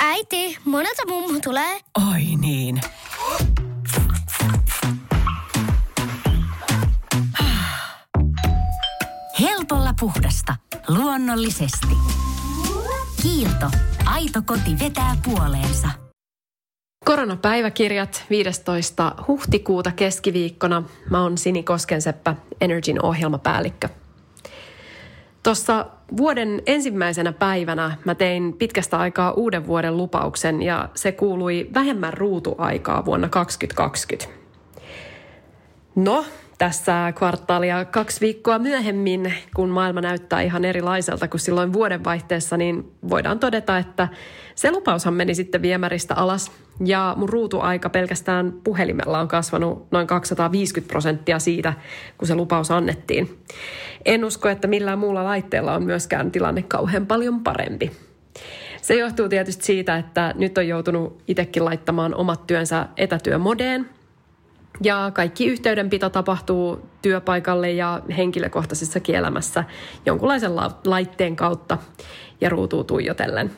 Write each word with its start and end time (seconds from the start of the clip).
Äiti, 0.00 0.58
monelta 0.64 1.02
mummu 1.08 1.40
tulee? 1.40 1.80
Oi 2.12 2.22
niin. 2.40 2.80
Helpolla 9.40 9.94
puhdasta. 10.00 10.56
Luonnollisesti. 10.88 11.96
Kiilto. 13.22 13.70
Aito 14.04 14.42
koti 14.46 14.78
vetää 14.80 15.16
puoleensa. 15.24 15.88
Koronapäiväkirjat 17.04 18.24
15. 18.30 19.14
huhtikuuta 19.28 19.92
keskiviikkona. 19.92 20.82
Mä 21.10 21.22
oon 21.22 21.38
Sini 21.38 21.62
Koskenseppä, 21.62 22.34
Energyn 22.60 23.04
ohjelmapäällikkö. 23.04 23.88
Tuossa 25.44 25.86
vuoden 26.16 26.62
ensimmäisenä 26.66 27.32
päivänä 27.32 27.96
mä 28.04 28.14
tein 28.14 28.52
pitkästä 28.52 28.98
aikaa 28.98 29.32
uuden 29.32 29.66
vuoden 29.66 29.96
lupauksen 29.96 30.62
ja 30.62 30.88
se 30.94 31.12
kuului 31.12 31.68
vähemmän 31.74 32.12
ruutuaikaa 32.12 33.04
vuonna 33.04 33.28
2020. 33.28 34.34
No, 35.94 36.24
tässä 36.58 37.12
kvartaalia 37.16 37.84
kaksi 37.84 38.20
viikkoa 38.20 38.58
myöhemmin, 38.58 39.34
kun 39.56 39.68
maailma 39.68 40.00
näyttää 40.00 40.40
ihan 40.40 40.64
erilaiselta 40.64 41.28
kuin 41.28 41.40
silloin 41.40 41.72
vuodenvaihteessa, 41.72 42.56
niin 42.56 42.92
voidaan 43.08 43.38
todeta, 43.38 43.78
että 43.78 44.08
se 44.54 44.70
lupaushan 44.70 45.14
meni 45.14 45.34
sitten 45.34 45.62
viemäristä 45.62 46.14
alas. 46.14 46.52
Ja 46.84 47.14
mun 47.18 47.28
ruutuaika 47.28 47.90
pelkästään 47.90 48.52
puhelimella 48.64 49.18
on 49.18 49.28
kasvanut 49.28 49.86
noin 49.90 50.06
250 50.06 50.92
prosenttia 50.92 51.38
siitä, 51.38 51.72
kun 52.18 52.28
se 52.28 52.34
lupaus 52.34 52.70
annettiin. 52.70 53.38
En 54.04 54.24
usko, 54.24 54.48
että 54.48 54.68
millään 54.68 54.98
muulla 54.98 55.24
laitteella 55.24 55.74
on 55.74 55.82
myöskään 55.82 56.30
tilanne 56.30 56.62
kauhean 56.62 57.06
paljon 57.06 57.40
parempi. 57.40 57.90
Se 58.82 58.94
johtuu 58.94 59.28
tietysti 59.28 59.64
siitä, 59.64 59.96
että 59.96 60.34
nyt 60.36 60.58
on 60.58 60.68
joutunut 60.68 61.22
itsekin 61.28 61.64
laittamaan 61.64 62.14
omat 62.14 62.46
työnsä 62.46 62.86
etätyömodeen– 62.96 63.88
ja 64.82 65.10
kaikki 65.14 65.46
yhteydenpito 65.46 66.10
tapahtuu 66.10 66.88
työpaikalle 67.02 67.70
ja 67.70 68.00
henkilökohtaisessa 68.16 69.00
kielämässä 69.00 69.64
jonkunlaisen 70.06 70.56
laitteen 70.84 71.36
kautta 71.36 71.78
ja 72.40 72.48
ruutuu 72.48 72.84
tuijotellen. 72.84 73.50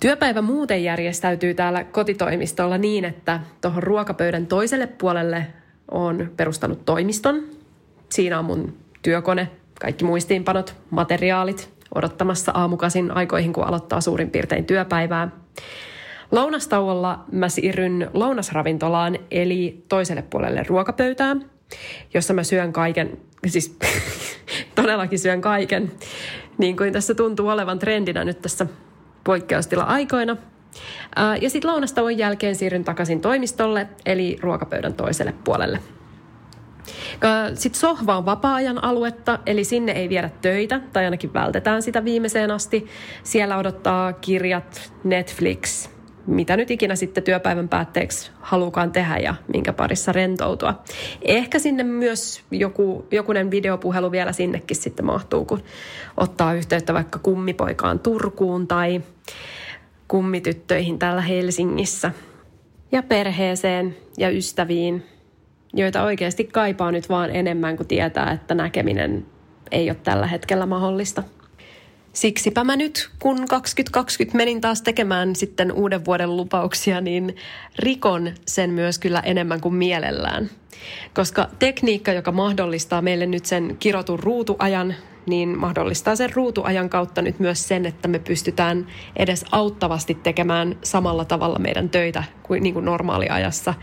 Työpäivä 0.00 0.42
muuten 0.42 0.84
järjestäytyy 0.84 1.54
täällä 1.54 1.84
kotitoimistolla 1.84 2.78
niin, 2.78 3.04
että 3.04 3.40
tuohon 3.60 3.82
ruokapöydän 3.82 4.46
toiselle 4.46 4.86
puolelle 4.86 5.46
on 5.90 6.32
perustanut 6.36 6.84
toimiston. 6.84 7.42
Siinä 8.08 8.38
on 8.38 8.44
mun 8.44 8.76
työkone, 9.02 9.50
kaikki 9.80 10.04
muistiinpanot, 10.04 10.76
materiaalit 10.90 11.70
odottamassa 11.94 12.52
aamukasin 12.54 13.10
aikoihin, 13.10 13.52
kun 13.52 13.64
aloittaa 13.64 14.00
suurin 14.00 14.30
piirtein 14.30 14.64
työpäivää. 14.64 15.28
Lounastauolla 16.32 17.24
mä 17.32 17.48
siirryn 17.48 18.10
lounasravintolaan, 18.14 19.18
eli 19.30 19.84
toiselle 19.88 20.22
puolelle 20.22 20.62
ruokapöytää, 20.68 21.36
jossa 22.14 22.34
mä 22.34 22.42
syön 22.42 22.72
kaiken, 22.72 23.18
siis 23.46 23.78
todellakin 24.74 25.18
syön 25.18 25.40
kaiken, 25.40 25.92
niin 26.58 26.76
kuin 26.76 26.92
tässä 26.92 27.14
tuntuu 27.14 27.48
olevan 27.48 27.78
trendinä 27.78 28.24
nyt 28.24 28.42
tässä 28.42 28.66
poikkeustila-aikoina. 29.24 30.36
Ja 31.40 31.50
sitten 31.50 31.70
lounastauon 31.70 32.18
jälkeen 32.18 32.54
siirryn 32.54 32.84
takaisin 32.84 33.20
toimistolle, 33.20 33.88
eli 34.06 34.38
ruokapöydän 34.40 34.94
toiselle 34.94 35.34
puolelle. 35.44 35.78
Sitten 37.54 37.80
sohva 37.80 38.16
on 38.16 38.26
vapaa-ajan 38.26 38.84
aluetta, 38.84 39.38
eli 39.46 39.64
sinne 39.64 39.92
ei 39.92 40.08
viedä 40.08 40.30
töitä, 40.42 40.80
tai 40.92 41.04
ainakin 41.04 41.34
vältetään 41.34 41.82
sitä 41.82 42.04
viimeiseen 42.04 42.50
asti. 42.50 42.86
Siellä 43.22 43.58
odottaa 43.58 44.12
kirjat, 44.12 44.92
Netflix, 45.04 45.90
mitä 46.26 46.56
nyt 46.56 46.70
ikinä 46.70 46.96
sitten 46.96 47.22
työpäivän 47.22 47.68
päätteeksi 47.68 48.30
halukaan 48.40 48.92
tehdä 48.92 49.18
ja 49.18 49.34
minkä 49.52 49.72
parissa 49.72 50.12
rentoutua. 50.12 50.82
Ehkä 51.22 51.58
sinne 51.58 51.82
myös 51.82 52.42
joku, 52.50 53.06
jokunen 53.10 53.50
videopuhelu 53.50 54.10
vielä 54.10 54.32
sinnekin 54.32 54.76
sitten 54.76 55.06
mahtuu, 55.06 55.44
kun 55.44 55.62
ottaa 56.16 56.54
yhteyttä 56.54 56.94
vaikka 56.94 57.18
kummipoikaan 57.18 57.98
Turkuun 57.98 58.68
tai 58.68 59.00
kummityttöihin 60.08 60.98
täällä 60.98 61.22
Helsingissä. 61.22 62.10
Ja 62.92 63.02
perheeseen 63.02 63.96
ja 64.18 64.30
ystäviin, 64.30 65.06
joita 65.72 66.02
oikeasti 66.02 66.44
kaipaa 66.44 66.92
nyt 66.92 67.08
vaan 67.08 67.30
enemmän 67.30 67.76
kuin 67.76 67.86
tietää, 67.86 68.32
että 68.32 68.54
näkeminen 68.54 69.26
ei 69.70 69.90
ole 69.90 69.96
tällä 70.04 70.26
hetkellä 70.26 70.66
mahdollista. 70.66 71.22
Siksipä 72.14 72.64
mä 72.64 72.76
nyt, 72.76 73.10
kun 73.18 73.46
2020 73.48 74.36
menin 74.36 74.60
taas 74.60 74.82
tekemään 74.82 75.36
sitten 75.36 75.72
uuden 75.72 76.04
vuoden 76.04 76.36
lupauksia, 76.36 77.00
niin 77.00 77.36
rikon 77.78 78.32
sen 78.46 78.70
myös 78.70 78.98
kyllä 78.98 79.20
enemmän 79.20 79.60
kuin 79.60 79.74
mielellään. 79.74 80.50
Koska 81.14 81.48
tekniikka, 81.58 82.12
joka 82.12 82.32
mahdollistaa 82.32 83.02
meille 83.02 83.26
nyt 83.26 83.44
sen 83.44 83.76
kirotun 83.78 84.18
ruutuajan, 84.18 84.94
niin 85.26 85.58
mahdollistaa 85.58 86.16
sen 86.16 86.34
ruutuajan 86.34 86.88
kautta 86.88 87.22
nyt 87.22 87.38
myös 87.38 87.68
sen, 87.68 87.86
että 87.86 88.08
me 88.08 88.18
pystytään 88.18 88.86
edes 89.16 89.44
auttavasti 89.52 90.14
tekemään 90.14 90.76
samalla 90.82 91.24
tavalla 91.24 91.58
meidän 91.58 91.90
töitä 91.90 92.24
kuin, 92.42 92.62
niin 92.62 92.74
kuin 92.74 92.84
normaaliajassa. 92.84 93.74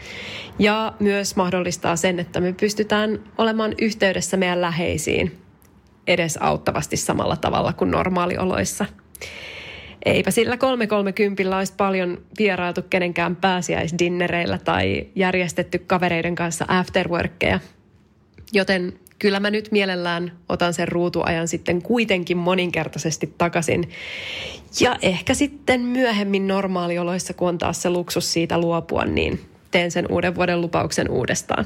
Ja 0.59 0.93
myös 0.99 1.35
mahdollistaa 1.35 1.95
sen, 1.95 2.19
että 2.19 2.39
me 2.39 2.53
pystytään 2.53 3.19
olemaan 3.37 3.73
yhteydessä 3.81 4.37
meidän 4.37 4.61
läheisiin 4.61 5.40
edes 6.13 6.37
auttavasti 6.37 6.97
samalla 6.97 7.35
tavalla 7.35 7.73
kuin 7.73 7.91
normaalioloissa. 7.91 8.85
Eipä 10.05 10.31
sillä 10.31 10.57
330 10.57 11.57
olisi 11.57 11.73
paljon 11.77 12.21
vierailtu 12.39 12.81
kenenkään 12.89 13.35
pääsiäisdinnereillä 13.35 14.57
tai 14.57 15.07
järjestetty 15.15 15.79
kavereiden 15.79 16.35
kanssa 16.35 16.65
afterworkkeja. 16.67 17.59
Joten 18.53 18.93
kyllä 19.19 19.39
mä 19.39 19.51
nyt 19.51 19.71
mielellään 19.71 20.31
otan 20.49 20.73
sen 20.73 20.87
ruutuajan 20.87 21.47
sitten 21.47 21.81
kuitenkin 21.81 22.37
moninkertaisesti 22.37 23.33
takaisin. 23.37 23.89
Ja 24.79 24.95
ehkä 25.01 25.33
sitten 25.33 25.81
myöhemmin 25.81 26.47
normaalioloissa, 26.47 27.33
kun 27.33 27.49
on 27.49 27.57
taas 27.57 27.81
se 27.81 27.89
luksus 27.89 28.33
siitä 28.33 28.57
luopua, 28.57 29.05
niin 29.05 29.41
teen 29.71 29.91
sen 29.91 30.11
uuden 30.11 30.35
vuoden 30.35 30.61
lupauksen 30.61 31.09
uudestaan. 31.09 31.65